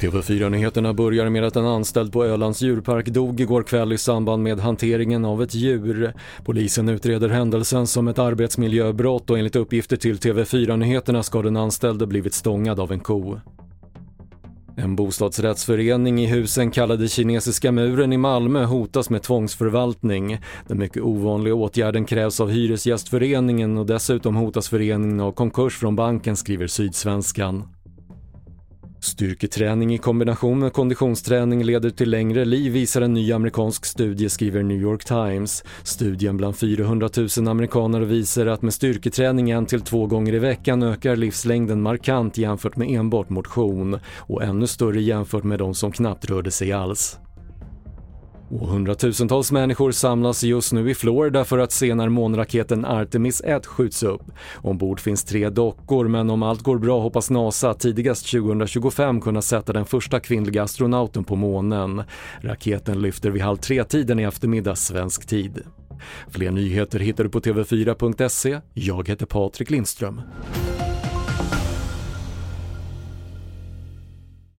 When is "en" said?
1.56-1.66, 12.92-13.00, 14.76-14.96, 33.02-33.14, 39.50-39.66